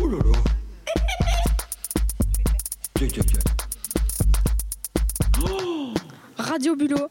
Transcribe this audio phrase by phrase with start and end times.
[0.00, 0.38] Oh là là
[2.94, 3.40] Tiens, tiens, tiens.
[6.36, 7.08] Radio Bulot.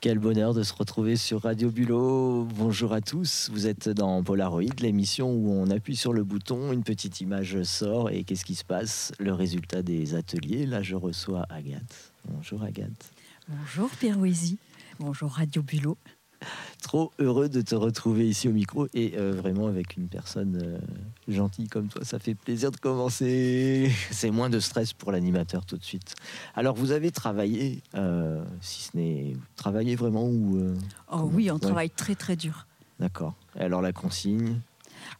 [0.00, 2.44] Quel bonheur de se retrouver sur Radio Bulot.
[2.54, 3.50] Bonjour à tous.
[3.52, 8.08] Vous êtes dans Polaroid, l'émission où on appuie sur le bouton, une petite image sort
[8.10, 9.12] et qu'est-ce qui se passe?
[9.18, 10.66] Le résultat des ateliers.
[10.66, 12.12] Là, je reçois Agathe.
[12.28, 13.12] Bonjour Agathe.
[13.48, 14.58] Bonjour Pierre Wézy.
[14.98, 15.96] Bonjour Radio Bulot.
[16.82, 20.78] Trop heureux de te retrouver ici au micro et euh, vraiment avec une personne euh,
[21.26, 22.04] gentille comme toi.
[22.04, 23.90] Ça fait plaisir de commencer.
[24.12, 26.14] C'est moins de stress pour l'animateur tout de suite.
[26.54, 30.74] Alors, vous avez travaillé, euh, si ce n'est travaillé vraiment ou.
[31.12, 31.60] Oh oui, on Ouais.
[31.60, 32.66] travaille très très dur.
[33.00, 33.34] D'accord.
[33.58, 34.60] Alors, la consigne,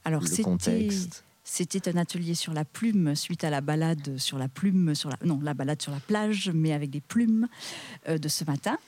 [0.05, 1.25] Alors le c'était contexte.
[1.43, 5.17] c'était un atelier sur la plume suite à la balade sur la plume sur la
[5.25, 7.49] non la balade sur la plage mais avec des plumes
[8.09, 8.79] euh, de ce matin.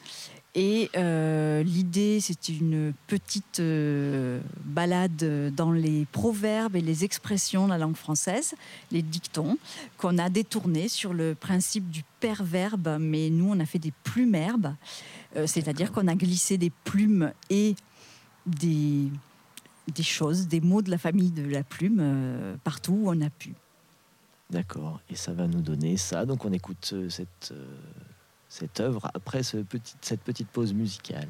[0.56, 7.70] Et euh, l'idée, c'était une petite euh, balade dans les proverbes et les expressions de
[7.70, 8.54] la langue française,
[8.90, 9.58] les dictons,
[9.96, 14.74] qu'on a détournés sur le principe du perverbe, mais nous, on a fait des plumerbes,
[15.36, 17.76] Euh, c'est-à-dire qu'on a glissé des plumes et
[18.46, 19.08] des,
[19.86, 23.30] des choses, des mots de la famille de la plume euh, partout où on a
[23.30, 23.54] pu.
[24.50, 25.00] D'accord.
[25.08, 26.26] Et ça va nous donner ça.
[26.26, 27.54] Donc, on écoute cette,
[28.50, 31.28] cette œuvre après ce petit, cette petite pause musicale.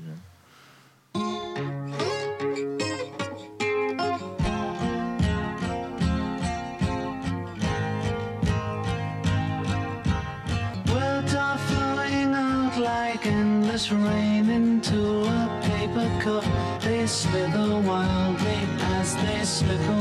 [13.22, 16.44] Endless rain into a paper cup.
[16.80, 18.58] They slither wildly
[18.98, 19.99] as they slip away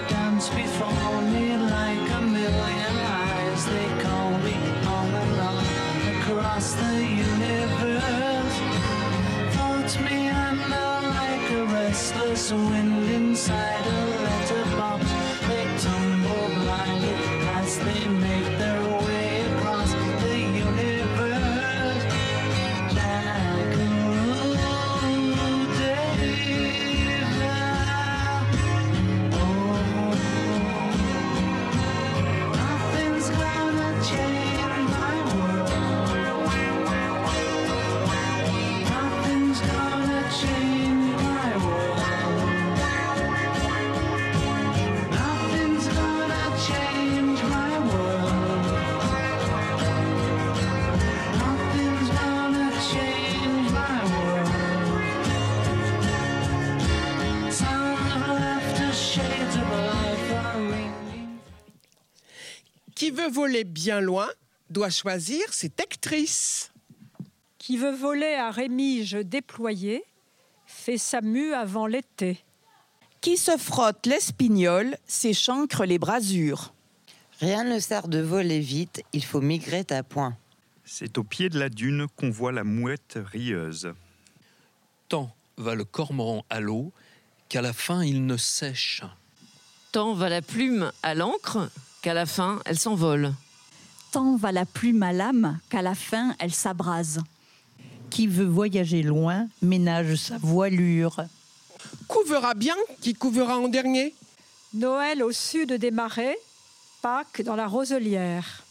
[0.00, 3.66] light dance before me like a million eyes.
[3.66, 5.64] They call me and on
[6.16, 8.56] across the universe.
[9.54, 13.25] Thoughts meander like a restless wind
[63.26, 64.28] veut voler bien loin
[64.70, 66.72] doit choisir cette actrice.
[67.58, 70.04] qui veut voler à Rémige déployé
[70.66, 72.44] fait sa mue avant l'été.
[73.20, 76.72] Qui se frotte l'espignole s'échancre les brasures.
[77.40, 80.36] Rien ne sert de voler vite, il faut migrer à point.
[80.84, 83.92] C'est au pied de la dune qu'on voit la mouette rieuse.
[85.08, 86.92] Tant va le cormoran à l'eau
[87.48, 89.02] qu'à la fin il ne sèche.
[89.90, 91.68] Tant va la plume à l'encre
[92.06, 93.34] qu'à la fin elle s'envole.
[94.12, 97.20] Tant va la plume à l'âme qu'à la fin elle s'abrase.
[98.10, 101.24] Qui veut voyager loin ménage sa voilure.
[102.06, 104.14] Couvera bien qui couvera en dernier.
[104.72, 106.38] Noël au sud des marais,
[107.02, 108.62] Pâques dans la roselière.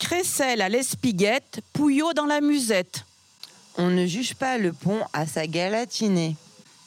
[0.00, 3.04] Crécelle à l'espiguette, Pouillot dans la musette.
[3.78, 6.34] On ne juge pas le pont à sa galatinée.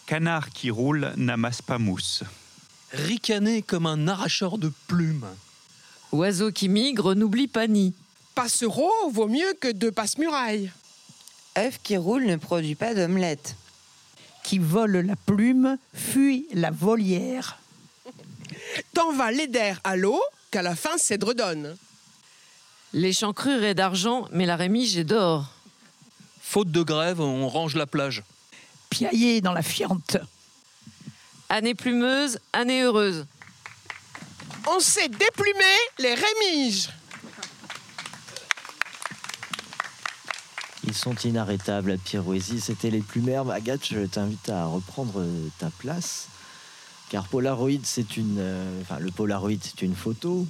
[0.06, 2.24] Canard qui roule n'amasse pas mousse.
[2.92, 5.28] Ricaner comme un arracheur de plumes.
[6.12, 7.94] Oiseau qui migre n'oublie pas ni.
[8.36, 10.72] Passereau vaut mieux que deux passe-murailles.
[11.58, 13.56] œuf qui roule ne produit pas d'omelette.
[14.44, 17.60] Qui vole la plume fuit la volière.
[18.94, 20.22] Tant va l'aider à l'eau
[20.52, 21.76] qu'à la fin, Cèdre donne.
[22.94, 25.52] L'échancrure est d'argent, mais la rémige est d'or.
[26.42, 28.24] Faute de grève, on range la plage.
[28.90, 30.18] Piaillé dans la fiente.
[31.50, 33.26] Année plumeuse, année heureuse.
[34.70, 36.90] On sait déplumer les rémiges.
[40.84, 42.62] Ils sont inarrêtables à Pirouésie.
[42.62, 46.28] C'était les plumes Agathe, je t'invite à reprendre euh, ta place.
[47.10, 48.38] Car Polaroid, c'est une.
[48.40, 50.46] euh, Enfin, le Polaroid, c'est une photo.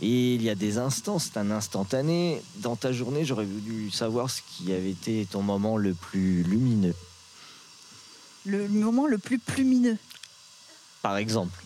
[0.00, 2.42] Et il y a des instants, c'est un instantané.
[2.56, 6.94] Dans ta journée, j'aurais voulu savoir ce qui avait été ton moment le plus lumineux.
[8.44, 9.96] Le moment le plus plumineux,
[11.02, 11.63] Par exemple.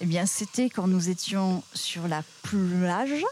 [0.00, 3.24] Eh bien, c'était quand nous étions sur la plage,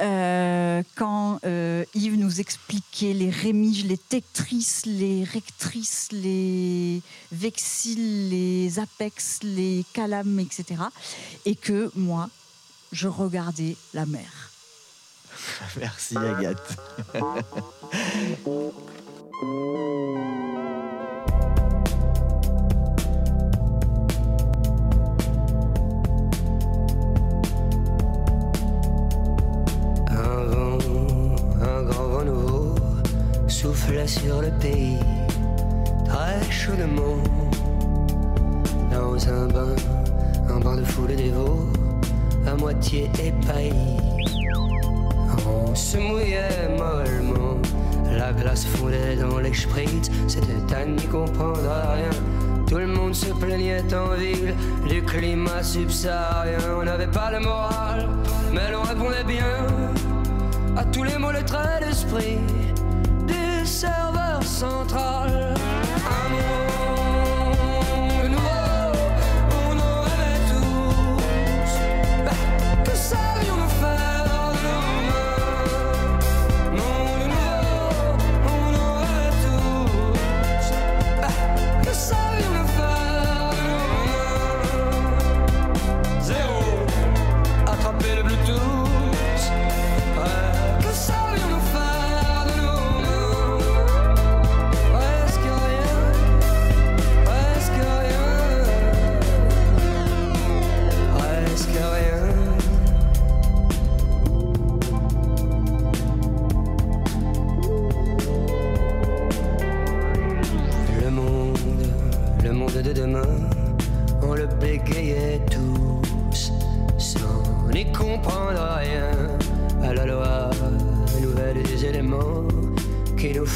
[0.00, 8.78] euh, quand euh, Yves nous expliquait les rémiges, les tectrices, les rectrices, les vexiles, les
[8.78, 10.80] apex, les calames, etc.
[11.44, 12.30] Et que moi,
[12.92, 14.50] je regardais la mer.
[15.76, 16.78] Merci Agathe.
[33.62, 34.98] soufflait sur le pays,
[36.04, 37.18] très chaudement.
[38.90, 39.76] Dans un bain,
[40.50, 41.68] un bain de foule dévot,
[42.44, 44.00] à moitié épaillis.
[45.46, 47.56] On se mouillait mollement,
[48.10, 51.60] la glace fondait dans les spritz, c'était à n'y comprendre
[51.94, 52.10] rien.
[52.66, 54.54] Tout le monde se plaignait en ville
[54.88, 56.58] du climat subsaharien.
[56.80, 58.08] On n'avait pas le moral,
[58.52, 59.54] mais l'on répondait bien
[60.76, 62.38] à tous les mots, les traits d'esprit
[63.72, 65.61] serveur central.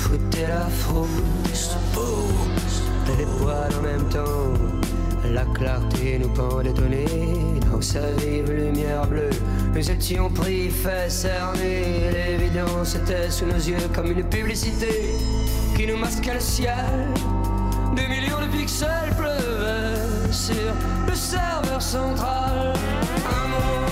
[0.07, 1.77] Foutaient la frousse.
[1.93, 2.83] Pousse,
[3.19, 4.53] les poils en même temps,
[5.33, 9.31] la clarté nous pendait au nez dans sa vive lumière bleue.
[9.75, 15.15] Nous étions pris, fait cerner, l'évidence était sous nos yeux comme une publicité
[15.77, 17.09] qui nous masquait le ciel.
[17.95, 20.73] Des millions de pixels pleuvaient sur
[21.09, 22.75] le serveur central.
[22.75, 23.86] Un monde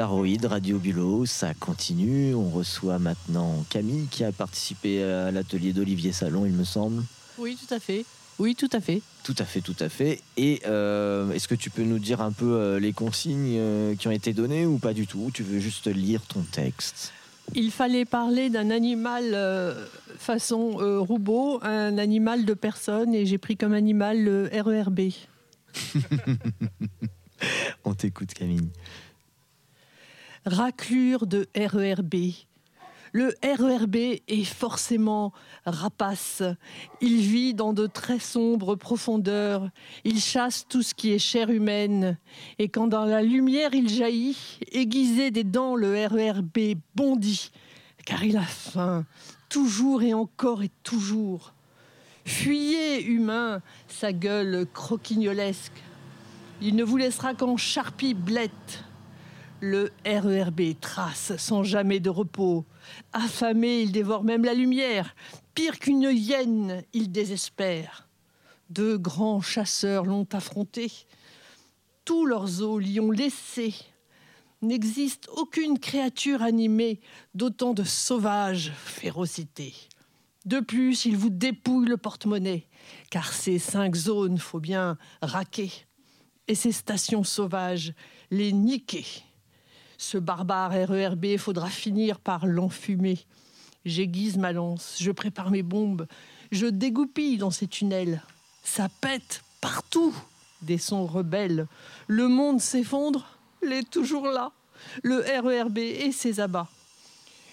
[0.00, 2.34] Polaroid, Radio Bulot, ça continue.
[2.34, 7.02] On reçoit maintenant Camille qui a participé à l'atelier d'Olivier Salon, il me semble.
[7.36, 8.06] Oui, tout à fait.
[8.38, 9.02] Oui, tout à fait.
[9.24, 10.22] Tout à fait, tout à fait.
[10.38, 14.08] Et euh, est-ce que tu peux nous dire un peu euh, les consignes euh, qui
[14.08, 15.18] ont été données ou pas du tout?
[15.18, 17.12] Ou Tu veux juste lire ton texte?
[17.54, 19.36] Il fallait parler d'un animal
[20.16, 25.10] façon roubeau, un animal de personne, et j'ai pris comme animal le RERB.
[27.84, 28.70] On t'écoute Camille.
[30.46, 32.14] Raclure de RERB.
[33.12, 35.32] Le RERB est forcément
[35.66, 36.42] rapace.
[37.00, 39.68] Il vit dans de très sombres profondeurs.
[40.04, 42.16] Il chasse tout ce qui est chair humaine.
[42.58, 47.50] Et quand dans la lumière il jaillit, aiguisé des dents, le RERB bondit.
[48.06, 49.04] Car il a faim,
[49.48, 51.52] toujours et encore et toujours.
[52.24, 55.82] Fuyez, humain, sa gueule croquignolesque.
[56.62, 58.84] Il ne vous laissera qu'en charpie blette.
[59.62, 62.64] Le RERB trace sans jamais de repos.
[63.12, 65.14] Affamé, il dévore même la lumière.
[65.54, 68.08] Pire qu'une hyène, il désespère.
[68.70, 70.90] Deux grands chasseurs l'ont affronté.
[72.06, 73.74] Tous leurs os l'y ont laissé.
[74.62, 77.00] N'existe aucune créature animée
[77.34, 79.74] d'autant de sauvage férocité.
[80.46, 82.66] De plus, il vous dépouille le porte-monnaie,
[83.10, 85.70] car ces cinq zones, faut bien raquer.
[86.48, 87.92] Et ces stations sauvages,
[88.30, 89.04] les niquer.
[90.02, 93.18] Ce barbare RERB faudra finir par l'enfumer.
[93.84, 96.06] J'aiguise ma lance, je prépare mes bombes,
[96.50, 98.22] je dégoupille dans ces tunnels.
[98.64, 100.14] Ça pète partout
[100.62, 101.66] des sons rebelles.
[102.06, 103.26] Le monde s'effondre,
[103.62, 104.52] l'est toujours là.
[105.02, 106.70] Le RERB et ses abats.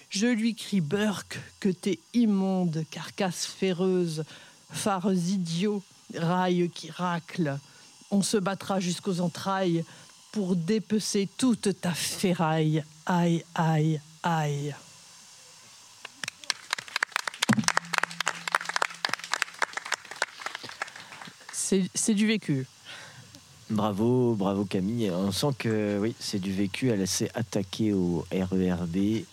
[0.08, 4.24] Je lui crie Burke que t'es immonde, carcasse féreuse,
[4.70, 5.82] phares idiots,
[6.14, 7.58] rails qui raclent.
[8.10, 9.84] On se battra jusqu'aux entrailles
[10.32, 12.84] pour dépecer toute ta ferraille.
[13.06, 14.74] Aïe, aïe, aïe.
[21.94, 22.66] C'est du vécu.
[23.68, 25.10] Bravo, bravo Camille.
[25.10, 26.88] On sent que oui, c'est du vécu.
[26.88, 29.24] Elle s'est attaquée au RERB.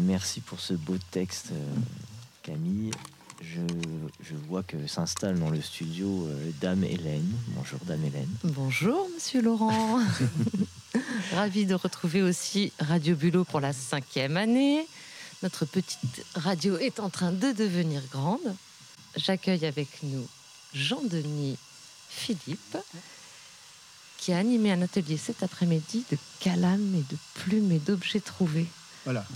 [0.00, 1.74] Merci pour ce beau texte, euh,
[2.42, 2.90] Camille.
[3.42, 3.60] Je,
[4.20, 7.32] je vois que s'installe dans le studio euh, Dame Hélène.
[7.48, 8.28] Bonjour Dame Hélène.
[8.44, 9.98] Bonjour, monsieur Laurent.
[11.32, 14.86] Ravi de retrouver aussi Radio Bulot pour la cinquième année.
[15.42, 18.54] Notre petite radio est en train de devenir grande.
[19.16, 20.24] J'accueille avec nous
[20.72, 21.58] Jean-Denis
[22.08, 22.76] Philippe,
[24.18, 28.68] qui a animé un atelier cet après-midi de calames et de plumes et d'objets trouvés.
[29.04, 29.26] Voilà.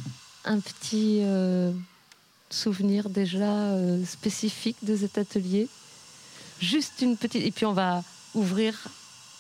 [0.45, 1.73] Un petit euh,
[2.51, 5.69] souvenir déjà euh, spécifique de cet atelier.
[6.61, 7.45] Juste une petite.
[7.45, 8.03] Et puis on va
[8.35, 8.89] ouvrir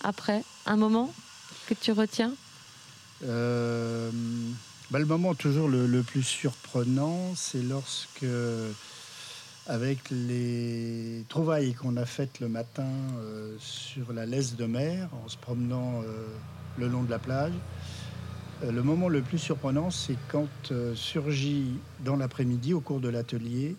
[0.02, 1.12] après un moment
[1.66, 2.32] que tu retiens?
[3.24, 4.10] Euh,
[4.90, 8.26] bah, le moment toujours le, plus surprenant, c'est lorsque,
[9.66, 15.28] avec les trouvailles qu'on a faites le matin euh, sur la laisse de mer, en
[15.28, 16.26] se promenant euh,
[16.78, 17.54] le long de la plage,
[18.62, 23.76] le moment le plus surprenant, c'est quand euh, surgit dans l'après-midi, au cours de l'atelier,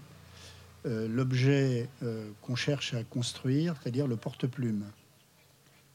[0.85, 4.85] euh, l'objet euh, qu'on cherche à construire, c'est-à-dire le porte-plume.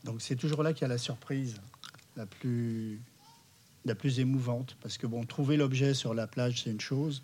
[0.04, 1.60] Donc c'est toujours là qu'il y a la surprise
[2.16, 3.00] la plus,
[3.84, 7.22] la plus émouvante, parce que bon, trouver l'objet sur la plage, c'est une chose,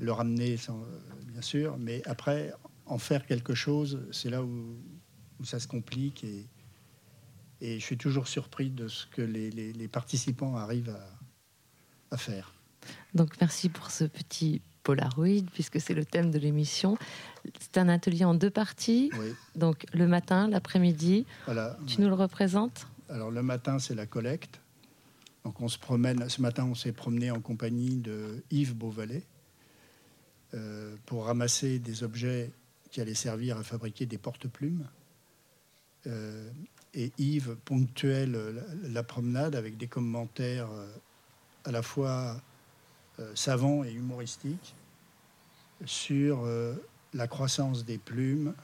[0.00, 0.72] le ramener, euh,
[1.26, 2.52] bien sûr, mais après,
[2.86, 4.76] en faire quelque chose, c'est là où,
[5.38, 6.46] où ça se complique, et,
[7.60, 10.90] et je suis toujours surpris de ce que les, les- les participants arrivent
[12.10, 12.54] à, à faire.
[13.14, 16.96] Donc merci pour ce petit Polaroid, puisque c'est le thème de l'émission.
[17.60, 19.10] C'est un atelier en deux parties.
[19.18, 19.34] Oui.
[19.54, 21.26] Donc le matin, l'après-midi.
[21.44, 21.78] Voilà.
[21.86, 22.86] Tu nous le représentes?
[23.10, 24.60] Alors le matin, c'est la collecte.
[25.44, 26.28] Donc on se promène.
[26.28, 29.24] Ce matin, on s'est promené en compagnie de Yves Beauvalet
[30.54, 32.50] euh, pour ramasser des objets
[32.90, 34.88] qui allaient servir à fabriquer des porte-plumes.
[36.06, 36.50] Euh,
[36.94, 40.86] et Yves ponctuait le- la, promenade avec des commentaires euh,
[41.64, 42.40] à la fois
[43.20, 44.74] euh, savants et humoristiques
[45.84, 46.74] sur euh,
[47.14, 48.54] la croissance des plumes,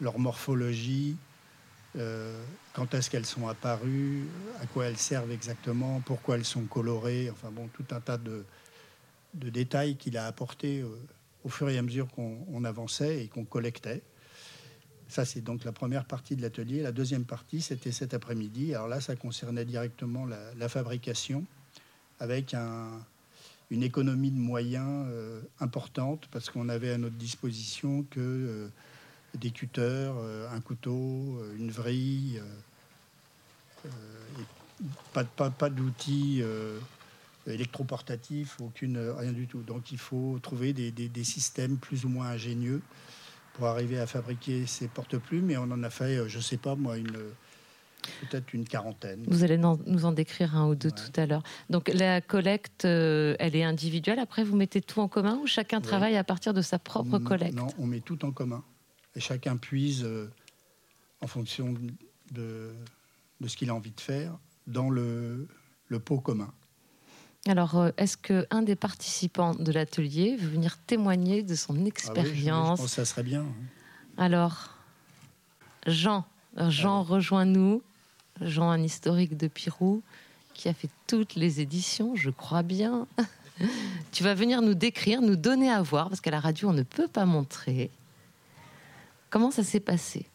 [0.00, 1.16] leur morphologie,
[1.96, 2.42] euh,
[2.72, 4.24] quand est-ce qu'elles sont apparues,
[4.60, 8.44] à quoi elles servent exactement, pourquoi elles sont colorées, enfin bon, tout un tas de,
[9.34, 10.88] détails qu'il a apportés euh,
[11.44, 14.02] au fur et à mesure qu'on on avançait et qu'on collectait.
[15.08, 16.82] Ça, c'est donc la première partie de l'atelier.
[16.82, 18.74] La deuxième partie, c'était cet après-midi.
[18.74, 21.44] Alors là, ça concernait directement la, fabrication
[22.18, 23.00] avec un-
[23.70, 28.68] une économie de moyens euh, importante parce qu'on avait à notre disposition que euh,
[29.38, 32.40] des cutters, euh, un couteau, euh, une vrille,
[35.12, 36.42] pas, d'outils
[37.46, 39.62] électroportatifs, aucune, rien du tout.
[39.62, 42.82] Donc il faut trouver des systèmes plus ou moins ingénieux
[43.56, 45.50] pour arriver à fabriquer ces porte-plumes.
[45.50, 47.16] Et on en a fait, euh, je sais pas moi, une
[48.20, 49.24] peut-être une quarantaine.
[49.26, 51.42] Vous allez nous en décrire un ou deux tout à l'heure.
[51.70, 54.18] Donc la collecte, euh, elle est individuelle.
[54.18, 57.54] Après, vous mettez tout en commun ou chacun travaille à partir de sa propre collecte
[57.54, 58.62] Non, on met tout en commun.
[59.16, 60.30] Et chacun puise euh,
[61.20, 61.74] en fonction
[62.32, 62.72] de,
[63.40, 65.48] de ce qu'il a envie de faire dans le,
[65.88, 66.52] le pot commun.
[67.46, 71.82] Alors, euh, est-ce qu'un des participants de l'atelier veut venir témoigner de son Ah oui,
[71.84, 73.42] je- expérience je pense que ça serait bien.
[73.42, 73.54] hein.
[74.18, 74.74] Alors,
[75.86, 76.24] Jean,
[76.56, 77.82] Jean, rejoins-nous.
[78.40, 80.02] Jean, un historique de Pirou,
[80.54, 83.06] qui a fait toutes les éditions, je crois bien.
[84.12, 86.82] tu vas venir nous décrire, nous donner à voir, parce qu'à la radio, on ne
[86.82, 87.90] peut pas montrer.
[89.30, 90.26] Comment ça s'est passé?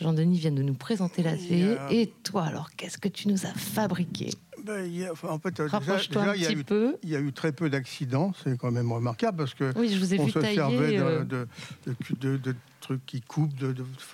[0.00, 1.58] Jean-Denis vient de nous présenter l'atelier.
[1.74, 1.92] Yeah.
[1.92, 4.30] Et toi, alors, qu'est-ce que tu nous as fabriqué?
[4.66, 6.48] Ben, il y a- enfin, en fait, euh, déjà, Rapproche-toi déjà, un il, y a
[6.48, 6.96] petit eu, peu.
[7.02, 9.98] il y a eu très peu d'accidents, c'est quand même remarquable parce que Oui, je
[9.98, 11.24] vous ai on vu se tailler, servait de, euh.
[11.24, 11.46] de,
[11.86, 13.52] de- de- de trucs qui coupent,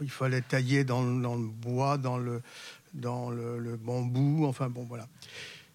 [0.03, 2.43] il fallait tailler dans, le- dans le bois, dans le,
[2.95, 5.07] dans le, le bambou, enfin bon voilà.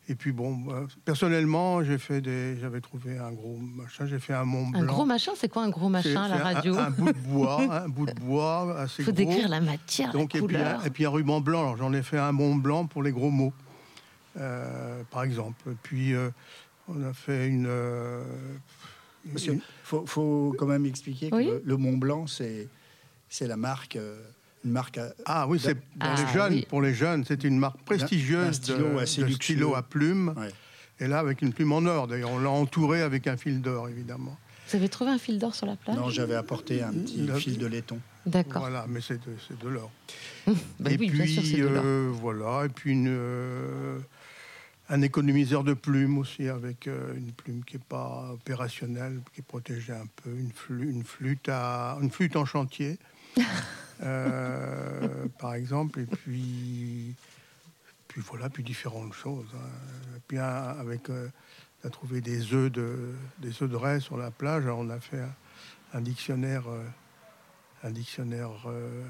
[0.09, 4.33] Et puis bon, euh, personnellement, j'ai fait des, j'avais trouvé un gros machin, j'ai fait
[4.33, 4.79] un Mont Blanc.
[4.81, 7.17] Un gros machin, c'est quoi un gros machin à la un- radio un, bout de
[7.19, 9.25] bois, un bout de bois assez Faut gros.
[9.25, 11.59] décrire la matière, la et, puis, un- et puis un ruban blanc.
[11.61, 13.51] Alors j'en ai fait un Mont Blanc pour les gros mots,
[15.11, 15.63] par exemple.
[15.83, 16.29] Puis euh,
[16.87, 17.65] on a fait une.
[17.67, 18.23] euh,
[19.25, 21.45] Monsieur, une- faut, faut quand même expliquer Oui.
[21.47, 22.67] que le, le Mont Blanc, c'est
[23.29, 24.21] c'est la marque, euh,
[24.63, 24.97] une marque.
[24.99, 26.53] à- Ah oui, c'est pour Ah, les jeunes.
[26.53, 26.65] oui.
[26.69, 29.55] Pour les jeunes, c'est une marque prestigieuse d'un stylo de, assez de luxueux.
[29.55, 30.33] stylo à plume.
[30.99, 32.07] Et là, avec une plume en or.
[32.07, 34.35] D'ailleurs, on l'a entouré avec un fil d'or, évidemment.
[34.69, 37.35] Vous avez trouvé un fil d'or sur la plage Non, j'avais apporté un petit Le-
[37.35, 37.99] fil de laiton.
[38.25, 38.61] D'accord.
[38.61, 39.91] Voilà, mais c'est de, c'est de l'or.
[40.79, 41.83] Bah et oui, puis, bien sûr, c'est de l'or.
[41.85, 43.99] euh, voilà, et puis une, euh,
[44.89, 49.43] un économiseur de plumes aussi, avec euh, une plume qui n'est pas opérationnelle, qui est
[49.43, 52.97] protégée un peu, une, flu- une, flûte, à, une flûte en chantier,
[54.03, 57.13] euh, par exemple, et puis,
[58.07, 59.47] puis voilà, puis différentes choses.
[59.55, 60.19] hein.
[60.27, 61.27] Puis avec, euh,
[61.83, 64.89] on a trouvé des œufs de, des œufs de raie sur la plage, alors on
[64.89, 65.33] a fait un,
[65.93, 66.67] un dictionnaire.
[66.69, 66.83] euh,
[67.83, 69.03] un dictionnaire euh,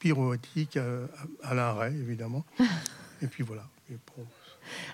[0.00, 1.06] pyrotique euh,
[1.44, 2.44] Alain Ray, évidemment.
[3.22, 3.64] et puis voilà.
[3.90, 3.96] Et.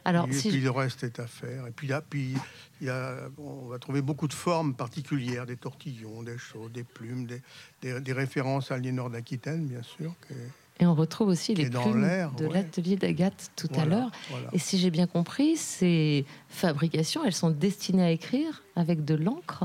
[0.04, 1.66] Alors, et si puis je- le reste est à faire.
[1.66, 2.34] Et puis là, puis
[2.80, 6.84] il y a, on va trouver beaucoup de formes particulières, des tortillons, des choses, des
[6.84, 7.42] plumes, des,
[7.82, 10.14] des- des références à Aliénor d'Aquitaine, bien sûr.
[10.28, 10.34] que-
[10.80, 12.52] Et on retrouve aussi les Et plumes de ouais.
[12.54, 14.10] l'atelier d'Agathe tout à l'heure.
[14.30, 14.48] voilà.
[14.52, 19.64] Et si j'ai bien compris, ces fabrications, elles sont destinées à écrire avec de l'encre.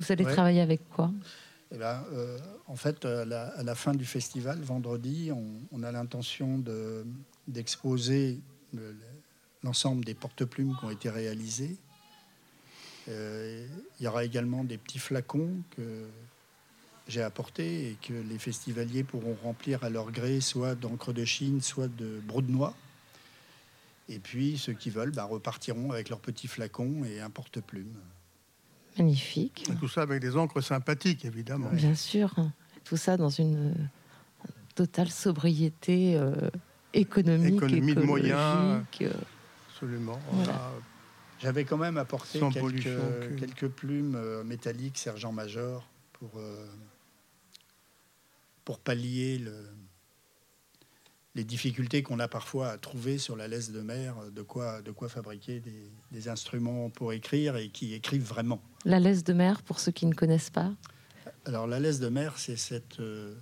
[0.00, 0.32] Vous allez Ouais.
[0.32, 1.10] travailler avec quoi?
[1.72, 5.82] Eh ben, euh, en fait, à la, à la fin du festival, vendredi, on, on
[5.82, 7.04] a l'intention de-
[7.48, 8.40] d'exposer
[9.62, 11.76] l'ensemble des porte-plumes qui ont été réalisés.
[13.08, 13.66] Euh,
[13.98, 16.06] il y aura également des petits flacons que
[17.06, 21.60] j'ai apportés et que les festivaliers pourront remplir à leur gré, soit d'encre de Chine,
[21.60, 22.74] soit de brode noix.
[24.08, 27.94] Et puis, ceux qui veulent bah, repartiront avec leurs petits flacons et un porte-plume.
[28.98, 29.68] Magnifique.
[29.70, 31.70] Et tout ça avec des encres sympathiques, évidemment.
[31.70, 32.34] Bien sûr.
[32.84, 33.74] Tout ça dans une
[34.74, 36.50] totale sobriété euh,
[36.94, 38.82] économique, Économie de moyens.
[38.92, 39.24] écologique, euh,
[39.70, 40.20] Absolument.
[40.30, 40.52] Voilà.
[40.52, 40.72] Voilà.
[41.40, 46.66] J'avais quand même apporté Sans quelques, quelques plumes euh, métalliques sergent-major pour, euh,
[48.64, 49.68] pour pallier le-
[51.34, 54.92] les difficultés qu'on a parfois à trouver sur la laisse de mer, de quoi, de
[54.92, 58.62] quoi fabriquer des, des instruments pour écrire et qui écrivent vraiment.
[58.84, 60.72] La laisse de mer, pour ceux qui ne connaissent pas.
[61.44, 63.34] Alors la laisse de mer, c'est cette, euh,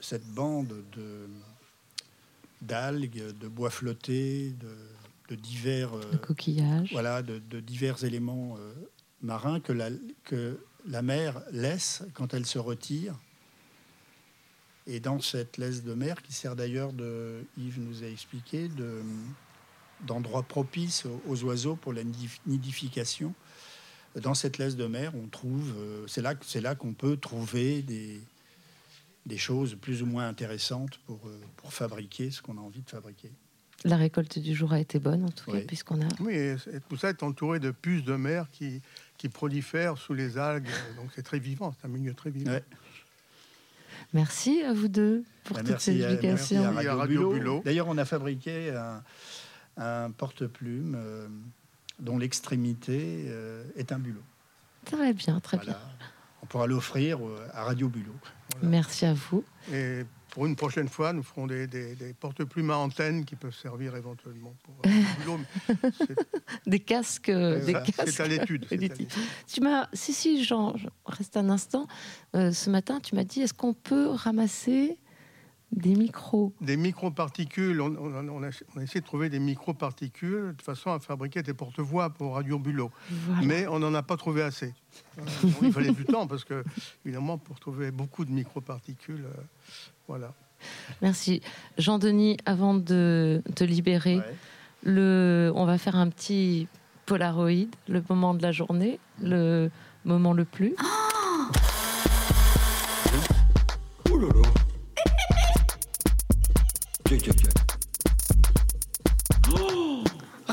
[0.00, 1.28] cette bande de
[2.62, 4.76] d'algues, de bois flottés, de,
[5.28, 6.90] de divers euh, De coquillages.
[6.92, 8.72] Voilà, de, de divers éléments euh,
[9.22, 9.90] marins que la,
[10.24, 13.14] que la mer laisse quand elle se retire.
[14.86, 19.02] Et dans cette laisse de mer, qui sert d'ailleurs de, Yves nous a expliqué, de-
[20.06, 23.34] d'endroit propice aux, aux oiseaux pour la nidif- nidification,
[24.20, 27.82] dans cette laisse de mer, on trouve, euh, c'est là, c'est là qu'on peut trouver
[27.82, 28.18] des,
[29.28, 32.90] des choses plus ou moins intéressantes pour, euh, pour fabriquer ce qu'on a envie de
[32.90, 33.30] fabriquer.
[33.84, 35.64] La récolte du jour a été bonne, en tout cas, Oui.
[35.64, 36.08] puisqu'on a.
[36.18, 36.56] Oui, et
[36.88, 38.82] tout ça est entouré de puces de mer qui,
[39.18, 40.66] qui prolifèrent sous les algues.
[40.96, 42.58] Donc c'est très vivant, c'est un milieu très vivant.
[44.14, 46.64] Merci à vous deux pour Bah, toutes ces à- merci explications.
[46.64, 47.32] à Radio Radio Bulot.
[47.38, 47.62] Bulot.
[47.64, 49.02] D'ailleurs, on a fabriqué un,
[49.76, 51.28] un porte-plume euh,
[52.00, 54.22] dont l'extrémité euh, est un bulot.
[54.86, 55.78] Très bien, très Voilà.
[56.42, 57.18] On pourra l'offrir
[57.52, 58.12] à Radio Bulot.
[58.62, 59.44] Merci à vous.
[59.72, 63.54] Et pour une prochaine fois, nous ferons des, des- des porte-plumes à antenne qui peuvent
[63.54, 65.36] servir éventuellement pour euh,
[66.66, 67.28] Des casques.
[67.28, 68.20] euh, des casques.
[68.20, 69.08] à l'étude, c'est à l'étude.
[69.46, 71.86] Tu m'as, si si, Jean, je- reste un instant.
[72.36, 74.98] Euh, ce matin, tu m'as dit, est-ce qu'on peut ramasser
[75.70, 80.54] des micros Des microparticules, on, on- on a, on a essayé de trouver des microparticules
[80.56, 82.90] de façon à fabriquer des porte-voix pour Radio Bulot.
[83.10, 83.42] Voilà.
[83.46, 84.72] Mais on n'en a pas trouvé assez.
[85.18, 86.64] Euh, bon, il fallait du temps parce que,
[87.04, 89.40] évidemment, pour trouver beaucoup de microparticules, euh,
[90.08, 90.32] voilà.
[91.02, 91.42] Merci.
[91.76, 94.20] Jean-Denis, avant de te libérer,
[94.82, 96.66] le, on va faire un petit
[97.06, 99.70] Polaroid, le moment de la journée, le
[100.04, 100.74] moment le plus.
[104.10, 104.48] Oh là là.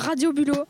[0.05, 0.67] Radio Bulot.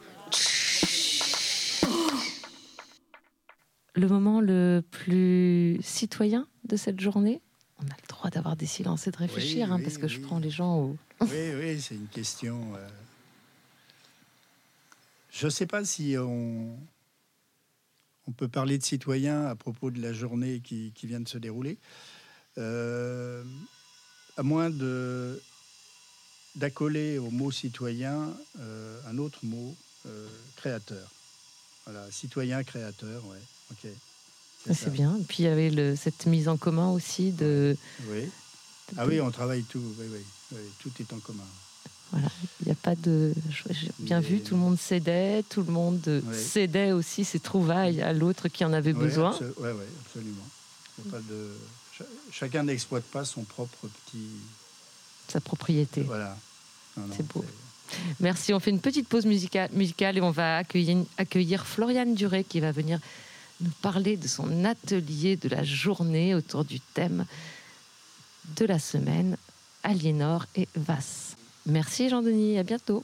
[3.93, 7.41] Le moment le plus citoyen de cette journée.
[7.79, 10.07] On a le droit d'avoir des silences et de réfléchir, Oui, hein, oui, parce que
[10.07, 10.97] je prends les gens au...
[11.21, 12.87] Oui, oui, c'est une question euh,
[15.31, 16.77] Je ne sais pas si on,
[18.27, 21.37] on peut parler de citoyens à propos de la journée qui, qui vient de se
[21.37, 21.77] dérouler,
[22.57, 23.43] Euh,
[24.37, 25.41] à moins de
[26.55, 29.75] d'accoler au mot citoyen euh, un autre mot,
[30.07, 31.09] euh, créateur.
[31.85, 33.37] Voilà, citoyen créateur, ouais.
[33.71, 33.91] Ok.
[34.69, 35.15] Ah, C'est bien.
[35.19, 37.77] Et puis il y avait le- cette mise en commun aussi de.
[38.09, 38.29] Oui.
[38.97, 39.81] Ah oui, on travaille tout.
[39.99, 40.19] Oui, oui,
[40.53, 41.43] oui, tout est en commun.
[42.11, 42.27] Voilà,
[42.61, 43.33] il n'y a pas de.
[43.71, 46.37] J'ai bien vu, tout le monde cédait, tout le monde Oui.
[46.39, 49.31] cédait aussi ses trouvailles à l'autre qui en avait Oui, besoin.
[49.31, 50.47] abso- ouais, ouais, absolument.
[50.99, 51.49] Il y a pas de...
[51.97, 54.27] cha- Chacun n'exploite pas son propre petit.
[55.27, 56.01] Sa propriété.
[56.01, 56.37] Voilà.
[57.15, 57.43] C'est beau.
[58.19, 58.53] Merci.
[58.53, 62.59] On fait une petite pause musica- musicale et on va accueillir, accueillir Floriane Duré qui
[62.59, 62.99] va venir
[63.61, 67.25] nous parler de son atelier de la journée autour du thème
[68.57, 69.37] de la semaine
[69.83, 71.35] Aliénor et Vasse.
[71.65, 73.03] Merci Jean-Denis, à bientôt.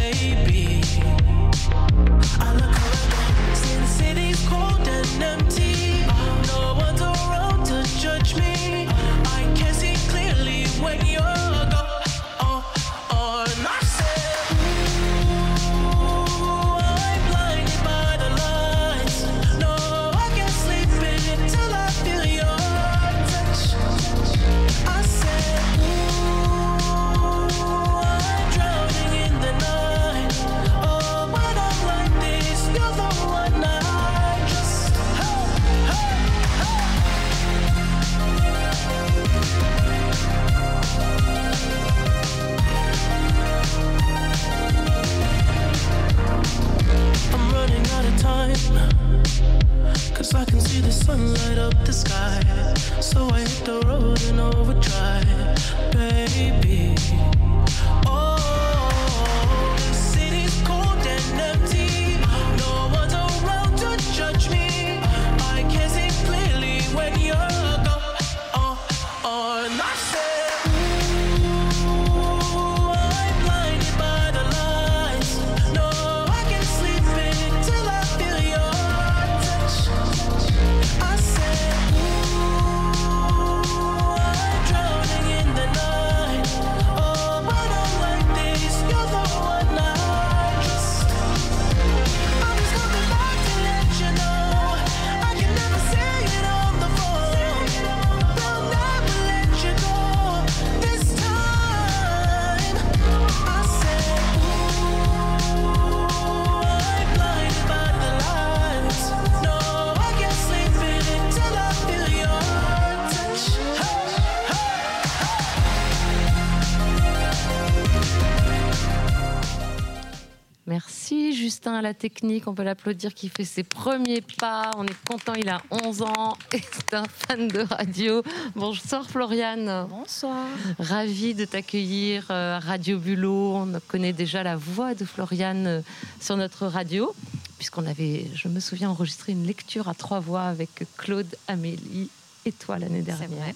[121.81, 124.69] À la technique, on peut l'applaudir qui fait ses premiers pas.
[124.77, 128.21] On est content, il a 11 ans et c'est un fan de radio.
[128.55, 129.87] Bonsoir Floriane.
[129.89, 130.45] Bonsoir.
[130.77, 133.55] Ravi de t'accueillir euh, à Radio Bulot.
[133.55, 135.81] On connaît déjà la voix de Floriane euh,
[136.19, 137.15] sur notre radio,
[137.57, 142.11] puisqu'on avait, je me souviens, enregistré une lecture à trois voix avec Claude, Amélie
[142.45, 143.53] et toi l'année dernière.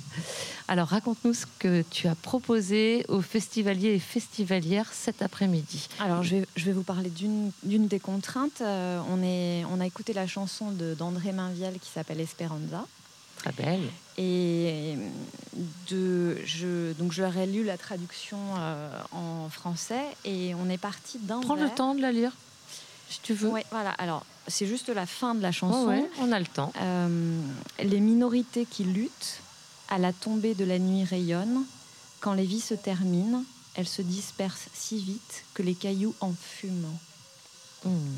[0.67, 5.87] Alors raconte-nous ce que tu as proposé aux festivaliers et festivalières cet après-midi.
[5.99, 8.61] Alors, je vais, je vais vous parler d'une des contraintes.
[8.61, 12.85] Euh, on, est, on a écouté la chanson d'André Mainviel qui s'appelle Esperanza.
[13.37, 13.83] Très belle.
[14.17, 14.95] Et
[15.89, 20.77] de, je, donc, je leur ai lu la traduction euh, en français et on est
[20.77, 22.31] parti d'un Prends le temps de la lire,
[23.09, 23.49] si tu veux.
[23.49, 23.91] Ouais, voilà.
[23.91, 25.87] Alors, c'est juste la fin de la chanson.
[25.87, 26.71] Ouais, on a le temps.
[26.79, 27.41] Euh,
[27.83, 29.41] les minorités qui luttent,
[29.89, 31.63] à la tombée de la nuit rayonnent.
[32.19, 33.43] Quand les vies se terminent,
[33.75, 36.97] elles se dispersent si vite que les cailloux en fument.
[37.83, 38.15] Hmm.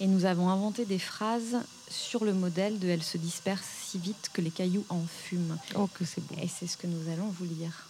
[0.00, 1.58] Et nous avons inventé des phrases
[1.90, 5.58] sur le modèle de Elles se dispersent si vite que les cailloux en fument.
[5.74, 6.34] Oh, que c'est beau.
[6.40, 7.86] Et c'est ce que nous allons vous lire.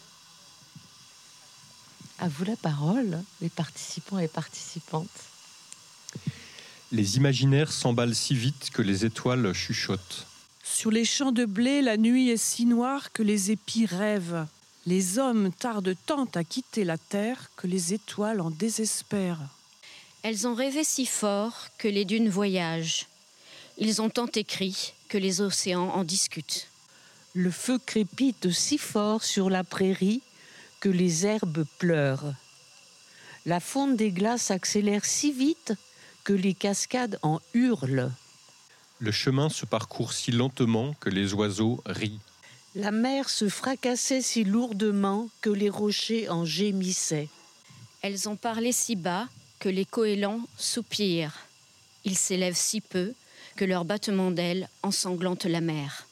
[2.19, 5.09] À vous la parole, les participants et participantes.
[6.93, 10.27] Les imaginaires s'emballent si vite que les étoiles chuchotent.
[10.65, 14.47] Sur les champs de blé, la nuit est si noire que les épis rêvent.
[14.87, 19.49] Les hommes tardent tant à quitter la terre que les étoiles en désespèrent.
[20.23, 23.07] Elles ont rêvé si fort que les dunes voyagent.
[23.79, 26.67] Ils ont tant écrit que les océans en discutent.
[27.35, 30.23] Le feu crépite si fort sur la prairie
[30.81, 32.35] que les herbes pleurent.
[33.47, 35.75] La fonte des glaces accélère si vite
[36.25, 38.11] que les cascades en hurlent.
[38.99, 42.21] Le chemin se parcourt si lentement que les oiseaux rient.
[42.75, 47.29] La mer se fracassait si lourdement que les rochers en gémissaient.
[48.03, 49.29] Elles ont parlé si bas
[49.59, 51.47] que les goélands soupirent.
[52.05, 53.15] Ils s'élèvent si peu
[53.57, 56.07] que leurs battements d'ailes ensanglantent la mer.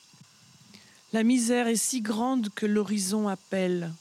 [1.12, 3.92] La misère est si grande que l'horizon appelle.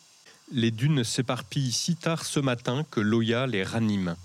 [0.52, 4.16] Les dunes s'éparpillent si tard ce matin que l'Oya les ranime.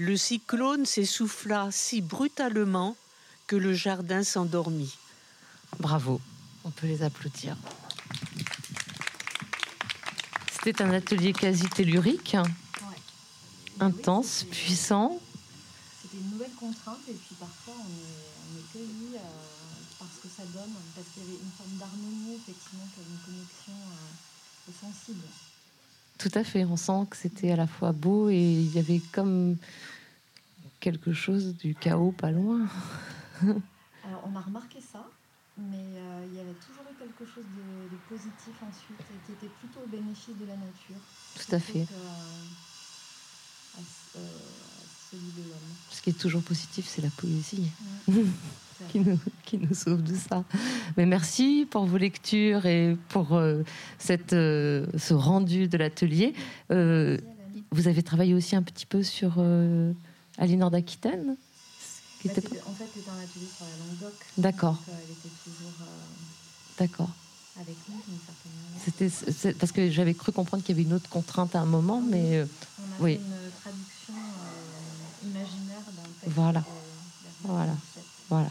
[0.00, 2.96] Le cyclone s'essouffla si brutalement
[3.46, 4.96] que le jardin s'endormit.
[5.78, 6.22] Bravo,
[6.64, 7.54] on peut les applaudir.
[10.50, 12.34] C'était un atelier quasi tellurique,
[13.78, 15.20] intense, puissant.
[16.00, 19.20] C'était une nouvelle contrainte et puis parfois on est, on est cueilli euh,
[19.98, 23.74] par ce que ça donne, parce qu'il y avait une forme d'harmonie, effectivement, une connexion
[23.76, 25.26] euh, au sensible.
[26.20, 29.00] Tout à fait, on sent que c'était à la fois beau et il y avait
[29.10, 29.56] comme
[30.78, 32.68] quelque chose du chaos pas loin.
[33.42, 35.08] Alors on a remarqué ça,
[35.56, 39.32] mais euh, il y avait toujours eu quelque chose de, de positif ensuite et qui
[39.32, 41.00] était plutôt au bénéfice de la nature.
[41.36, 41.86] Tout à fait.
[41.86, 42.44] que, euh,
[43.76, 43.80] à
[44.18, 45.74] euh, à celui de l'homme.
[45.90, 47.70] Ce qui est toujours positif, c'est la poésie
[48.08, 48.24] Ouais.
[48.88, 50.44] qui, nous, qui nous sauve de ça.
[50.96, 53.62] Mais merci pour vos lectures et pour euh,
[53.98, 56.34] cette, euh, ce rendu de l'atelier.
[56.70, 57.16] Euh,
[57.72, 59.34] vous avez travaillé aussi un petit peu sur
[60.38, 61.36] Aliénor d'Aquitaine
[62.24, 64.14] Bah, était- en fait, c'était un atelier sur la Languedoc.
[64.38, 64.78] D'accord.
[64.88, 65.72] Elle était toujours
[66.78, 67.10] D'accord.
[67.60, 69.30] avec nous d'une certaine manière.
[69.38, 72.00] C'était parce que j'avais cru comprendre qu'il y avait une autre contrainte à un moment,
[72.02, 74.14] mais On a oui, fait une traduction
[75.24, 76.34] imaginaire d'un texte.
[76.34, 76.60] Voilà.
[76.60, 76.64] de
[77.44, 77.74] voilà,
[78.28, 78.50] voilà.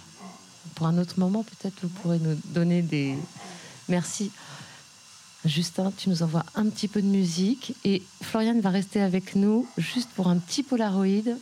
[0.75, 3.15] Pour un autre moment, peut-être vous pourrez nous donner des.
[3.87, 4.31] Merci.
[5.45, 9.67] Justin, tu nous envoies un petit peu de musique et Floriane va rester avec nous
[9.77, 11.37] juste pour un petit Polaroid.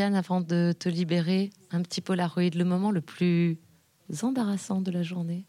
[0.00, 3.58] Avant de te libérer, un petit Polaroid, le moment le plus
[4.22, 5.44] embarrassant de la journée.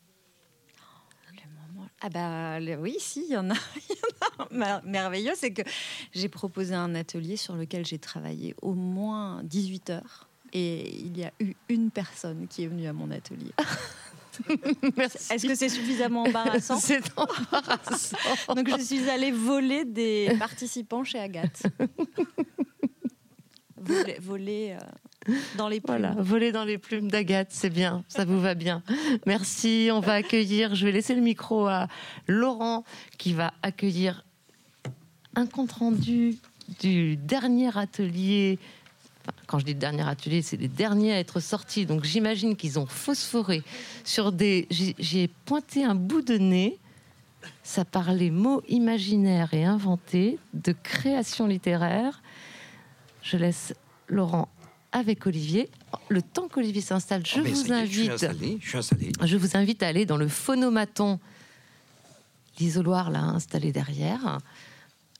[2.03, 3.53] Ah bah oui, si, il y en a.
[4.51, 5.61] il y en a merveilleux, c'est que
[6.13, 10.27] j'ai proposé un atelier sur lequel j'ai travaillé au moins 18 heures.
[10.51, 13.51] Et il y a eu une personne qui est venue à mon atelier.
[15.29, 18.17] Est-ce que c'est suffisamment embarrassant C'est embarrassant.
[18.55, 21.63] Donc je suis allée voler des participants chez Agathe.
[23.91, 24.77] Voler voler,
[25.29, 25.97] euh, dans les plumes.
[25.97, 28.83] Voilà, voler dans les plumes d'Agathe, c'est bien, ça vous va bien.
[29.25, 31.87] Merci, on va accueillir, je vais laisser le micro à
[32.27, 32.83] Laurent
[33.17, 34.25] qui va accueillir
[35.35, 36.37] un compte-rendu
[36.79, 38.59] du dernier atelier.
[39.47, 41.85] Quand je dis dernier atelier, c'est les derniers à être sortis.
[41.85, 43.63] Donc j'imagine qu'ils ont phosphoré
[44.03, 44.67] sur des.
[44.69, 46.79] J'ai pointé un bout de nez.
[47.63, 52.21] Ça parlait mots imaginaires et inventés, de création littéraire.
[53.23, 53.73] Je laisse
[54.11, 54.49] Laurent
[54.91, 55.69] avec Olivier.
[56.09, 58.11] Le temps qu'Olivier s'installe, je Oh, vous je suis invite.
[58.11, 59.11] installé, je suis installé.
[59.23, 61.19] Je vous invite à aller dans le phonomaton,
[62.59, 64.39] l'isoloir là installé derrière.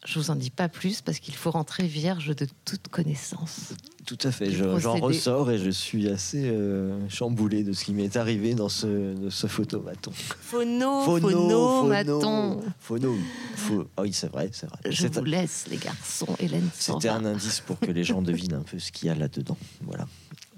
[0.05, 3.73] Je vous en dis pas plus parce qu'il faut rentrer vierge de toute connaissance.
[4.07, 7.93] Tout à fait, je- j'en ressors et je suis assez euh, chamboulé de ce qui
[7.93, 10.11] m'est arrivé dans ce, de ce photomaton.
[10.41, 12.61] Phono, phonomaton.
[12.79, 13.15] Phono.
[13.55, 14.79] Pho- Ah oui, c'est vrai, c'est vrai.
[14.89, 16.35] Je C'est vous un- laisse, les garçons.
[16.39, 19.15] Hélène C'était un indice pour que les gens devinent un peu ce qu'il y a
[19.15, 19.57] là-dedans.
[19.81, 20.07] Voilà.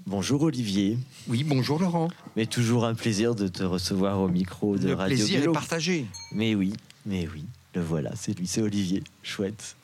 [0.06, 0.98] Bonjour Olivier.
[1.28, 2.08] Oui, bonjour Laurent.
[2.36, 5.52] Mais toujours un plaisir de te recevoir au micro de Le Radio plaisir Vélo.
[5.52, 6.06] est partagé.
[6.32, 6.72] Mais oui,
[7.06, 9.02] mais oui, le voilà, c'est lui, c'est Olivier.
[9.22, 9.76] Chouette.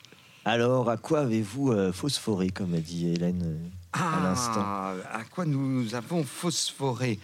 [0.45, 3.59] Alors, à quoi avez-vous euh, phosphoré, comme a dit Hélène euh,
[3.93, 4.63] à l'instant?
[4.65, 7.19] Ah, à quoi nous avons phosphoré?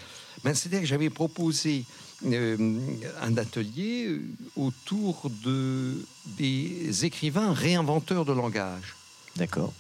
[0.45, 1.85] Ben, C'est-à-dire que j'avais proposé
[2.27, 2.79] euh,
[3.23, 4.21] un atelier
[4.57, 5.95] autour de,
[6.37, 8.97] des écrivains réinventeurs de langage.
[9.37, 9.73] D'accord.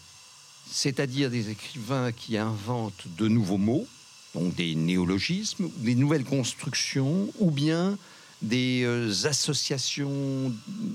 [0.70, 3.86] C'est-à-dire des écrivains qui inventent de nouveaux mots,
[4.34, 7.98] donc des néologismes, des nouvelles constructions, ou bien
[8.42, 10.52] des euh, associations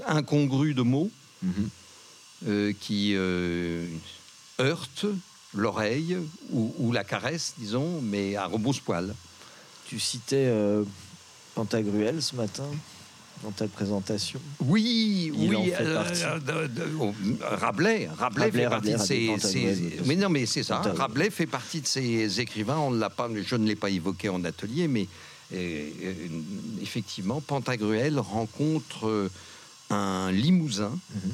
[0.07, 1.11] incongrues de mots
[2.47, 3.85] euh, qui euh,
[4.59, 5.05] heurtent
[5.53, 6.17] l'oreille
[6.51, 9.13] ou, ou la caresse, disons, mais à rebrousse-poil.
[9.87, 10.83] Tu citais euh,
[11.55, 12.63] Pantagruel ce matin
[13.43, 14.39] dans ta présentation.
[14.59, 15.55] Oui, Il oui.
[15.55, 16.67] en fait euh,
[16.99, 19.27] oh, Rabelais, Rabelais, Rabelais, fait partie Rabelais, de ces.
[19.27, 20.03] Rabelais, ces- Pantagruel, bien sûr.
[20.05, 20.75] mais non, mais c'est ça.
[20.77, 21.01] Pantagruel.
[21.01, 22.77] Rabelais fait partie de ces écrivains.
[22.77, 25.07] On l'a pas, je ne l'ai pas évoqué en atelier, mais
[26.81, 29.29] effectivement, Pantagruel rencontre euh,
[29.89, 30.91] un Limousin.
[31.13, 31.31] Mhm.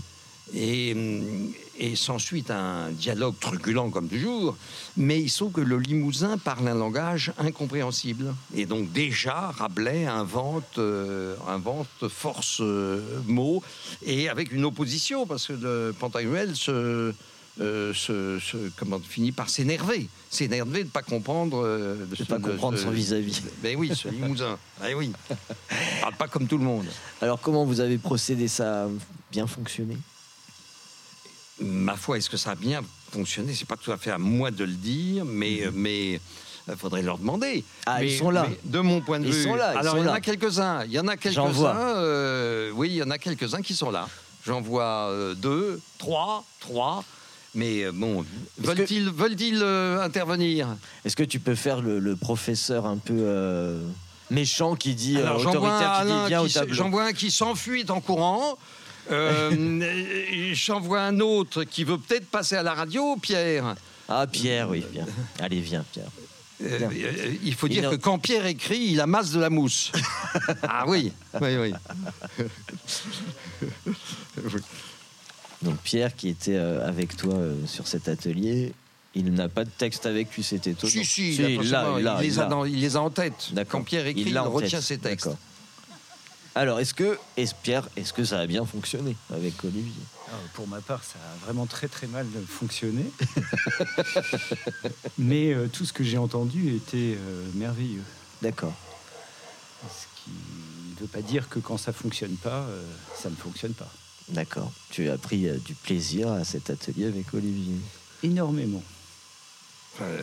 [0.53, 4.56] Et, hum, et s'ensuit un dialogue truculent comme toujours,
[4.95, 8.34] mais il se trouve que le Limousin parle un langage incompréhensible.
[8.56, 13.62] Et donc déjà, Rabelais invente, euh, invente force euh, mots,
[14.06, 17.13] et avec une opposition, parce que le Pantagruel se,
[17.60, 20.08] euh, se- se- comment, finit par s'énerver.
[20.30, 21.62] S'énerver de ne pas comprendre...
[21.65, 23.41] euh, De pas comprendre son vis-à-vis.
[23.63, 24.58] Ben oui, ce Limousin.
[24.82, 25.12] Ben oui.
[25.30, 26.86] Il parle pas comme tout le monde.
[27.22, 28.48] Alors, comment vous avez procédé?
[28.48, 28.88] Ça a
[29.32, 29.98] bien fonctionné?
[31.60, 33.54] Ma foi, est-ce que ça a bien fonctionné?
[33.56, 36.20] C'est pas tout à fait à moi de le dire, mais mais
[36.70, 37.63] il faudrait leur demander.
[37.88, 38.46] Ah, Mais- ils sont là.
[38.63, 39.43] de mon point de Ils vue.
[39.43, 40.84] sont là, ils alors sont il y en a quelques-uns.
[40.86, 41.76] Il y en a quelques-uns.
[41.96, 44.08] euh, oui, il y en a quelques-uns qui sont là.
[44.46, 47.04] J'en vois euh, deux, trois, trois.
[47.58, 48.24] Mais euh, bon,
[48.60, 50.78] veulent-ils euh, intervenir?
[51.04, 53.82] Est-ce que tu peux faire le, le professeur un peu euh,
[54.30, 56.89] méchant qui dit, euh, Alors, j'en vois autoritaire, qui un dit qui s- tableau J'en
[56.91, 58.58] vois un qui s'enfuit en courant.
[59.10, 63.76] J'en vois un autre qui veut peut-être passer à la radio, Pierre.
[64.08, 65.06] Ah, Pierre, oui, viens.
[65.39, 66.08] Allez, viens, Pierre.
[66.62, 69.91] Euh, euh, il faut dire que quand Pierre écrit, il amasse de la mousse.
[70.63, 71.74] ah oui, oui, oui.
[75.62, 78.74] Donc Pierre qui était euh, avec toi euh, sur cet atelier,
[79.15, 80.91] il n'a pas de texte avec lui, c'était étonnant.
[80.91, 82.46] Si, si, il les il a l'a.
[82.46, 83.50] dans- il les a en tête.
[83.54, 83.80] D'accord.
[83.80, 84.82] Quand Pierre écrit, il, retient tête.
[84.88, 85.30] ses textes.
[86.54, 89.91] Alors, est-ce que, est Pierre, est-ce que ça a bien fonctionné avec Olivier?
[90.28, 93.06] Ah, Pour ma part, ça a vraiment très très mal fonctionné.
[95.20, 98.04] Mais euh, tout ce que j'ai entendu était euh, merveilleux.
[98.41, 98.74] D'accord.
[99.84, 100.32] Ce qui
[100.96, 102.84] ne veut pas dire que quand ça fonctionne pas, euh,
[103.15, 103.91] ça ne fonctionne pas.
[104.30, 104.72] D'accord.
[104.90, 107.76] Tu as pris euh, du plaisir à cet atelier avec Olivier.
[108.24, 108.84] Énormément.
[110.02, 110.22] Euh,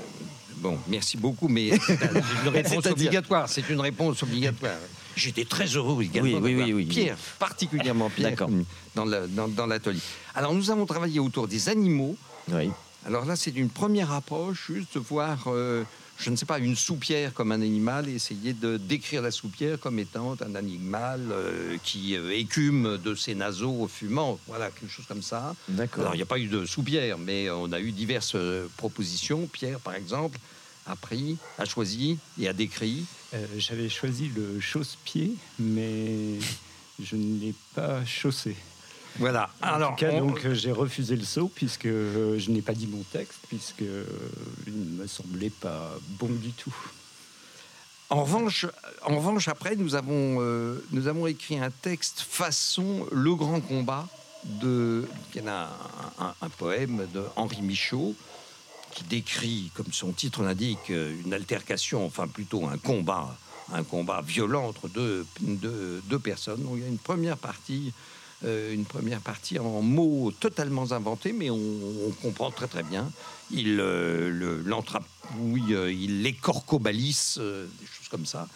[0.58, 1.98] bon, merci beaucoup, mais c'est
[2.44, 3.48] une réponse obligatoire.
[3.48, 4.76] C'est une réponse obligatoire.
[5.16, 6.38] J'étais très heureux également.
[6.38, 6.84] Oui, oui, oui, oui.
[6.86, 8.36] Pierre, particulièrement Pierre,
[8.94, 10.00] dans la- dans- dans l'atelier.
[10.34, 12.16] Alors, nous avons travaillé autour des animaux.
[12.52, 12.70] Oui.
[13.06, 15.84] Alors là, c'est une première approche, juste de voir, euh,
[16.18, 19.78] je ne sais pas, une soupière comme un animal et essayer de décrire la soupière
[19.78, 24.38] comme étant un animal euh, qui euh, écume de ses naseaux fumants.
[24.46, 25.54] Voilà, quelque chose comme ça.
[25.68, 26.02] D'accord.
[26.02, 29.46] Alors, il n'y a pas eu de soupière, mais on a eu diverses euh, propositions.
[29.46, 30.38] Pierre, par exemple,
[30.86, 33.04] a pris, a choisi et a décrit.
[33.34, 36.38] Euh, J'avais choisi le chausse-pied, mais
[37.02, 38.56] je ne l'ai pas chaussé.
[39.18, 39.50] Voilà.
[39.62, 42.62] En Alors, tout cas, on- donc, euh, j'ai refusé le saut puisque euh, je n'ai
[42.62, 44.04] pas dit mon texte, puisque euh,
[44.66, 46.74] il ne me semblait pas bon du tout.
[48.10, 48.66] En revanche,
[49.06, 54.06] en revanche, après, nous avons, euh, nous avons écrit un texte façon Le Grand Combat
[54.44, 55.08] de.
[55.34, 55.70] Il y en a
[56.18, 58.14] un, un- un poème de Henri Michaud
[58.92, 63.36] qui décrit, comme son titre l'indique, une altercation, enfin plutôt un combat,
[63.72, 66.62] un combat violent entre deux, deux, deux personnes.
[66.62, 67.92] Donc, il y a une première partie.
[68.44, 71.58] Euh, une première partie en mots totalement inventés, mais on,
[72.06, 73.10] on comprend très très bien.
[73.50, 78.48] Il euh, le- l'entrapouille, euh, il l'écorcobalisse, des choses comme ça.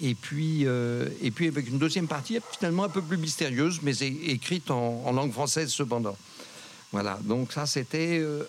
[0.00, 3.96] Et puis, euh, et puis avec une deuxième partie finalement un peu plus mystérieuse, mais
[3.98, 6.16] écrite en, en langue française cependant.
[6.92, 8.44] Voilà, donc ça c'était euh,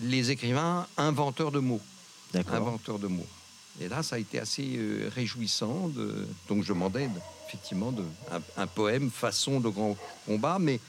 [0.00, 1.80] les écrivains inventeurs de mots.
[2.56, 3.26] Inventeurs de mots.
[3.80, 5.88] Et là, ça a été assez euh, réjouissant.
[5.88, 7.12] De, donc je m'en aide,
[7.48, 9.96] effectivement, de, un, un poème façon de grand
[10.26, 10.80] combat, mais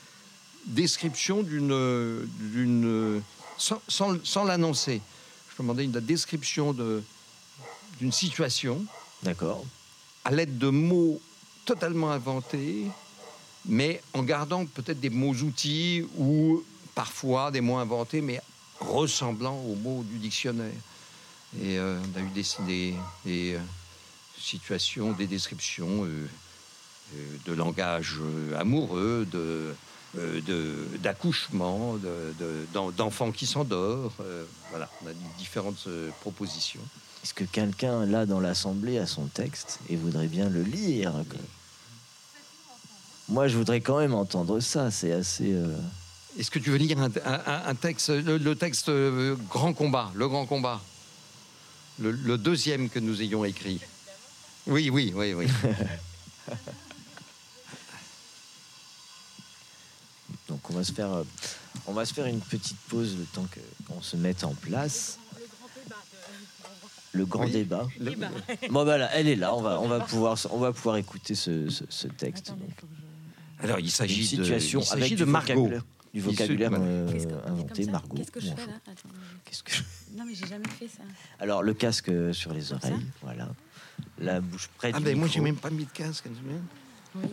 [0.66, 2.28] description d'une.
[2.40, 3.22] d'une
[3.58, 5.02] sans, sans- sans l'annoncer.
[5.52, 7.04] Je demandais une la description de-
[8.00, 8.86] d'une situation.
[9.24, 9.66] D'accord.
[10.24, 11.20] À l'aide de mots
[11.66, 12.86] totalement inventés,
[13.66, 16.64] mais en gardant peut-être des mots-outils ou
[16.96, 18.40] parfois des mots inventés, mais
[18.80, 20.72] ressemblant aux mots du dictionnaire.
[21.62, 22.96] Et euh, on a eu des, des-
[23.26, 23.60] des, euh,
[24.40, 26.28] situations, des descriptions euh,
[27.46, 29.74] de langage euh, amoureux, de,
[30.18, 34.12] euh, de- d'accouchement, de- de- d'en- d'enfants qui s'endorment.
[34.22, 36.82] euh, voilà, on a différentes euh, propositions.
[37.24, 41.14] Est-ce que quelqu'un là dans l'assemblée a son texte et voudrait bien le lire?
[43.28, 44.90] Moi, je voudrais quand même entendre ça.
[44.90, 45.52] C'est assez.
[45.54, 45.76] euh,
[46.38, 50.12] Est-ce que tu veux lire un, un- un texte, le, le texte euh, Grand Combat,
[50.16, 50.82] le Grand Combat,
[52.00, 53.80] le, le deuxième que nous ayons écrit
[54.68, 55.48] Oui, oui, oui, oui.
[60.50, 61.24] Donc on va se faire, euh,
[61.88, 65.18] on va se faire une petite pause le temps que- qu'on se mette en place.
[67.12, 67.52] Le grand Oui.
[67.52, 67.88] débat.
[68.00, 68.14] Le-
[68.70, 69.56] Bon bah là, elle est là.
[69.56, 72.50] On va, on va pouvoir, on va pouvoir écouter ce, ce- ce texte.
[72.50, 72.70] donc.
[73.62, 75.54] Alors, il s'agit Une de- situation il s'agit avec de du Margot.
[75.56, 75.84] vocabulaire,
[76.14, 77.08] du vocabulaire euh,
[77.46, 78.16] inventé, Margot.
[78.18, 78.68] Qu'est-ce que je fais Bonjour.
[78.72, 79.10] là Attends.
[79.46, 79.84] Qu'est-ce que je-
[80.18, 81.04] Non, mais j'ai jamais fait ça.
[81.40, 83.50] Alors le casque euh, sur les oreilles, voilà.
[84.18, 85.34] La bouche près Ah du ben moi, micro.
[85.40, 86.26] j'ai même pas mis de casque.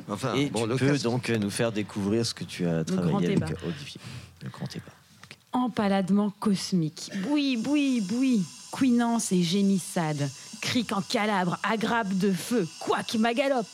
[0.09, 2.83] Enfin, Et bon, tu le peux donc euh, nous faire découvrir ce que tu as
[2.85, 3.51] grand travaillé avec débat.
[3.65, 4.01] Olivier.
[4.43, 4.85] Le grand débat.
[5.53, 7.11] Empaladement cosmique.
[7.23, 8.45] Boui, boui, boui.
[8.71, 10.29] Couinance et gémissade.
[10.61, 12.67] Cric en calabre, aggrappe de feu.
[12.81, 13.67] Quack, magalope.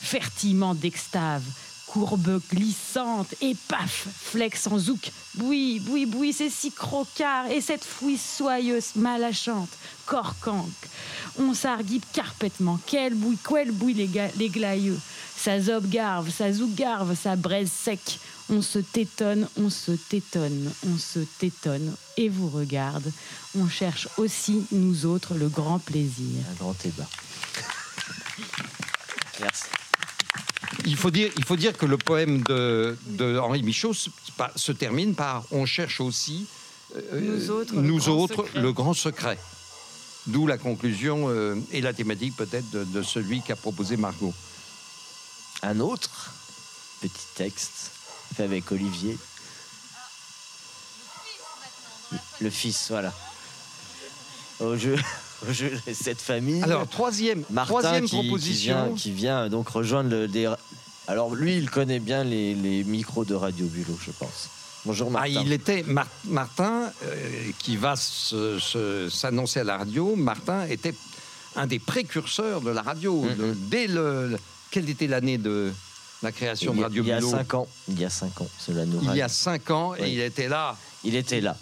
[0.00, 1.42] Fertillement d'extave.
[1.86, 5.12] Courbe glissante et paf, flex en zouk.
[5.34, 7.46] Boui, boui, boui, c'est si crocard.
[7.50, 9.68] Et cette fouille soyeuse, malachante,
[10.06, 10.88] corcanque.
[11.38, 12.80] On s'arguipe carpètement.
[12.86, 14.98] Quel bouille, quel bouille les, les glaïeux.
[15.36, 18.18] Ça zob garve, ça zouk garve, ça braise sec.
[18.50, 23.10] On se tétonne, on se tétonne, on se tétonne et vous regarde.
[23.58, 26.42] On cherche aussi, nous autres, le grand plaisir.
[26.50, 27.08] Un grand débat.
[29.40, 29.64] Merci.
[30.86, 35.14] Il faut dire, il faut dire que le poème de, de Henri Michaud se, termine
[35.14, 36.46] par On cherche aussi
[36.96, 38.60] euh, Nous autres, le nous grand autres, secret.
[38.60, 39.38] le grand secret.
[40.26, 44.32] D'où la conclusion euh, et la thématique peut-être de, de celui qu'a proposé Margot.
[45.62, 46.30] Un autre
[47.00, 47.90] petit texte
[48.34, 49.18] fait avec Olivier.
[52.40, 53.12] Le fils, voilà.
[54.60, 54.96] Au jeu,
[55.92, 56.62] cette famille.
[56.62, 58.74] Alors, troisième, Martin troisième qui, proposition.
[58.74, 60.28] Qui vient, qui vient donc rejoindre le.
[60.28, 60.50] des-
[61.08, 64.48] Alors lui, il connaît bien les, les micros de Radio Bulot, je pense.
[64.86, 65.42] Bonjour Ah, Martin.
[65.44, 70.14] il était Mar- Martin euh, qui va s'annoncer à la radio.
[70.16, 70.94] Martin était
[71.56, 73.24] un des précurseurs de la radio.
[73.24, 73.36] Mm-hmm.
[73.36, 74.38] De- dès le, le-
[74.70, 75.72] quelle était l'année de
[76.22, 77.66] la création il y de Radio il y a Bulot cinq ans.
[77.88, 80.48] Il y a cinq ans, cela nous Il y a cinq ans et il était
[80.48, 80.76] là.
[81.02, 81.56] Il était là.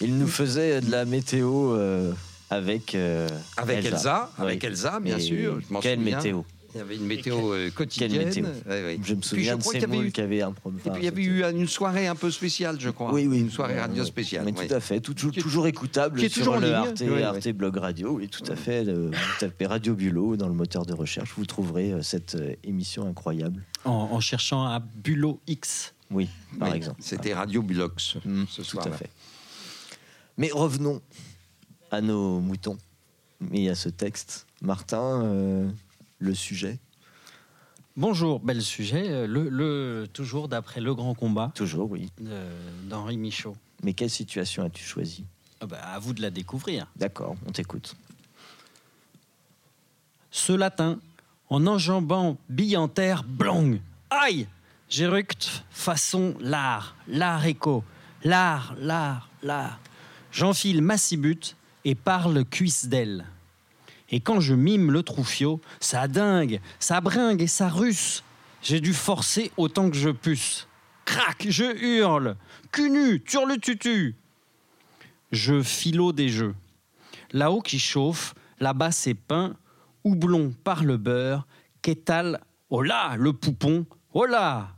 [0.00, 2.12] Il nous faisait de la météo euh,
[2.52, 2.94] avec.
[2.94, 4.44] euh, Avec Elsa, Oui.
[4.44, 5.60] avec Elsa, bien Et sûr.
[5.60, 6.16] je Quelle souviens.
[6.16, 6.42] météo
[6.74, 8.24] Il y avait une météo euh, Quelle quotidienne.
[8.24, 9.00] météo Ouais, ouais.
[9.04, 10.80] Je me Puis souviens de ces qu'il y avait moules eu- qui avaient un problème.
[10.86, 13.12] Et puis il y avait eu une soirée un peu spéciale, je crois.
[13.12, 13.40] Oui, oui.
[13.40, 14.44] Une soirée radio spéciale.
[14.46, 14.66] Mais oui.
[14.66, 16.72] tout à fait, tout- toujours, toujours écoutable Qui est sur toujours le.
[16.72, 17.22] Arte, Oui, oui.
[17.22, 18.20] Arte Blog Radio.
[18.20, 21.44] Et tout à fait, le- vous tapez Radio Bulot dans le moteur de recherche, vous
[21.44, 23.62] trouverez euh, cette émission incroyable.
[23.84, 25.92] En, en cherchant à Bulot X.
[26.10, 26.28] Oui,
[26.58, 27.00] par Oui, exemple.
[27.02, 28.86] C'était Radio Bulox Mm, ce tout soir.
[28.86, 29.10] à fait.
[30.38, 31.00] Mais revenons
[31.92, 32.78] à nos moutons
[33.52, 34.46] et à ce texte.
[34.62, 35.70] Martin, euh,
[36.18, 36.78] le sujet
[37.96, 39.10] Bonjour, bel sujet.
[39.10, 41.52] euh, Le, le- toujours d'après Le Grand Combat.
[41.54, 42.10] Toujours, oui.
[42.84, 43.54] D'Henri Michaud.
[43.82, 45.26] Mais quelle situation as-tu choisi?
[45.60, 46.86] Ah bah, à vous de la découvrir.
[46.96, 47.94] D'accord, on t'écoute.
[50.30, 50.98] Ce latin,
[51.50, 53.78] en enjambant bille en terre, blong
[54.08, 54.46] Aïe
[54.88, 57.82] J'éructe façon l'art, l'art écho,
[58.24, 59.78] l'art, l'art, l'art.
[60.30, 63.26] J'enfile ma cibute et parle cuisse d'aile.
[64.10, 68.22] Et quand je mime le troufiot, ça dingue, ça bringue et ça russe.
[68.62, 70.68] J'ai dû forcer autant que je pusse.
[71.04, 72.36] Crac, je hurle.
[72.70, 74.14] Cul nu, turle tutu.
[75.32, 76.54] Je philo des jeux.
[77.32, 79.56] Là-haut qui chauffe, là-bas c'est pain,
[80.04, 81.46] houblon par le beurre,
[81.80, 84.76] qu'étale, oh là, le poupon, oh là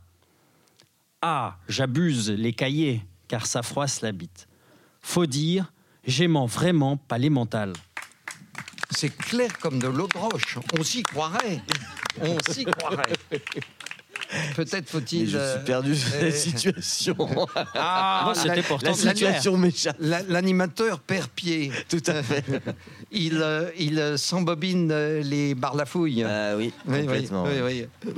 [1.21, 4.47] Ah, j'abuse les cahiers, car ça froisse la bite.
[5.01, 5.73] Faut dire,
[6.07, 7.73] j'aimant vraiment pas les mentales.
[8.91, 10.57] C'est clair comme de l'eau de roche.
[10.77, 11.61] On s'y croirait.
[12.21, 13.13] On s'y croirait.
[14.55, 15.29] Peut-être faut-il.
[15.29, 17.15] Je suis perdu euh, sur la situation.
[17.75, 19.97] Ah, Moi, c'était pourtant la situation m'échappe.
[19.99, 21.71] La- L'animateur perd pied.
[21.89, 22.43] Tout à fait.
[23.11, 26.23] il euh, il euh, s'embobine euh, les barlafouilles.
[26.23, 27.43] Ah oui, complètement.
[27.43, 28.13] oui, oui, oui.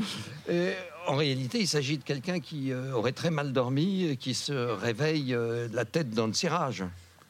[0.49, 0.73] Euh,
[1.07, 4.51] en réalité, il s'agit de quelqu'un qui euh, aurait très mal dormi, et qui se
[4.53, 6.83] réveille euh, la tête dans le cirage.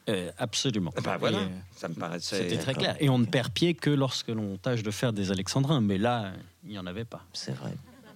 [0.08, 0.92] Euh, absolument.
[1.02, 2.38] Ben voilà, Et, euh, ça me paraissait.
[2.38, 2.96] C'était très clair.
[3.00, 5.80] Et on ne perd pied que lorsque l'on tâche de faire des alexandrins.
[5.80, 6.32] Mais là,
[6.64, 7.24] il n'y en avait pas.
[7.32, 7.72] C'est vrai,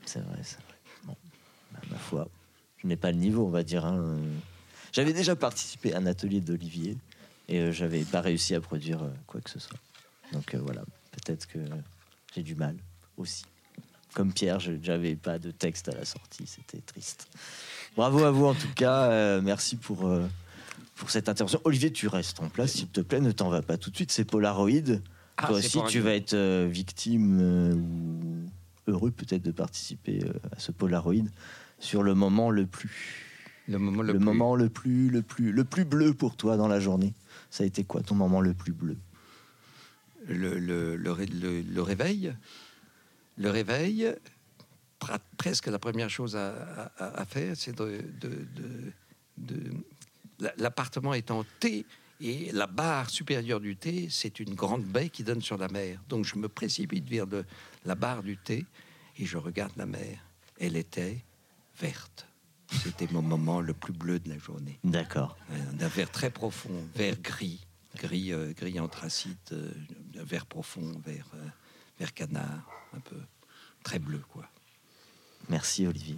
[0.07, 0.75] c'est vrai, c'est vrai.
[1.05, 1.17] Bon,
[1.73, 2.29] bah, ma foi,
[2.79, 3.85] je n'ai pas le niveau, on va dire.
[3.85, 4.17] hein.
[4.93, 6.97] J'avais déjà participé à un atelier d'Olivier
[7.49, 9.79] et euh, j'avais pas réussi à produire euh, quoi que ce soit.
[10.33, 10.83] Donc euh, voilà,
[11.13, 11.59] peut-être que
[12.35, 12.77] j'ai du mal
[13.17, 13.45] aussi.
[14.15, 17.27] Comme Pierre, je n'avais pas de texte à la sortie, c'était triste.
[17.97, 20.27] Bravo à vous en tout cas, euh, merci pour, euh,
[21.03, 21.61] pour cette intervention.
[21.65, 24.13] Olivier, tu restes en place, s'il te plaît, ne t'en va pas tout de suite,
[24.13, 24.71] c'est Polaroid.
[25.37, 28.47] Ah, Toi aussi, tu vas être euh, victime euh, ou
[28.87, 31.25] heureux peut-être de participer euh, à ce Polaroid
[31.81, 33.27] sur le moment le plus
[33.67, 36.57] le moment le, le plus- moment le plus le plus le plus bleu pour toi
[36.57, 37.15] dans la journée.
[37.51, 38.97] Ça a été quoi ton moment le plus bleu?
[40.29, 42.33] Le, le- le ré- le- le réveil.
[43.39, 44.15] Le réveil,
[45.37, 46.53] presque la première chose à,
[46.97, 48.03] à- à faire, c'est de.
[48.21, 48.93] de- de-
[49.39, 49.71] de- la-
[50.57, 51.85] L'appartement est en T
[52.21, 56.01] et la barre supérieure du T, c'est une grande baie qui donne sur la mer.
[56.09, 57.27] Donc je me précipite vers
[57.85, 58.65] la barre du T
[59.19, 60.25] et je regarde la mer.
[60.59, 61.25] Elle était
[61.81, 62.27] verte.
[62.71, 64.79] C'était mon moment le plus bleu de la journée.
[64.85, 65.37] D'accord.
[65.51, 67.67] Un vert très profond, vert gris,
[67.97, 69.71] gris, euh, gris anthracite, euh,
[70.15, 71.49] vert profond, vert, euh,
[71.99, 73.19] vert canard, un peu
[73.83, 74.49] très bleu, quoi.
[75.49, 76.17] Merci Olivier.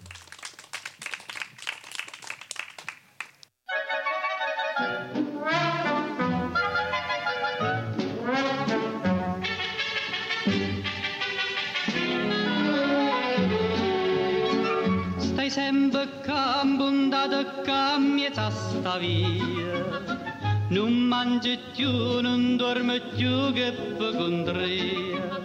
[15.17, 20.03] Stai sempre cambondata cammiata sta via.
[20.71, 25.41] Non mangi più, non dormi più che per contria.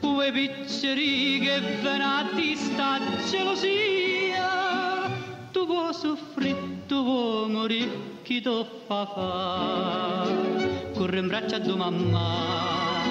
[0.00, 2.98] Due picceri che venati sta
[3.28, 5.10] gelosia.
[5.52, 9.06] Tu vuoi soffrire, tu vuoi morire, chi ti fa.
[9.06, 10.26] Fa
[10.94, 13.02] Corre in braccio a tua mamma,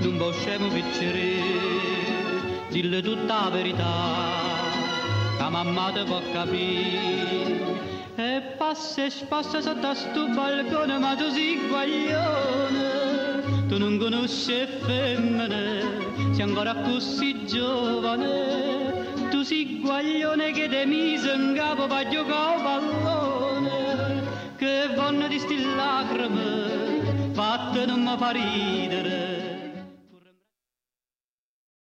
[0.00, 1.42] non può scemo piccere
[2.70, 4.22] Dille tutta la verità
[5.38, 7.82] la mamma te può capire.
[8.14, 12.94] E passa e spassa sotto a sto balcone ma tu sei guaglione
[13.68, 15.82] tu non conosci femmine
[16.32, 19.28] sei ancora così giovane.
[19.30, 22.62] Tu sei guaglione che te mise in capo per giocare
[25.04, 26.50] con distillacrămă,
[27.34, 29.43] fată nu mă paridere.